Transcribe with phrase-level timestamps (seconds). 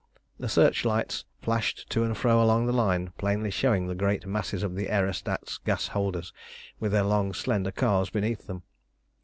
[0.39, 4.73] The searchlights flashed to and fro along the line, plainly showing the great masses of
[4.73, 6.33] the aerostats' gas holders,
[6.79, 8.63] with their long slender cars beneath them.